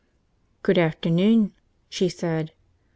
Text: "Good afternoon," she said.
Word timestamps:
"Good 0.63 0.79
afternoon," 0.79 1.53
she 1.87 2.09
said. 2.09 2.53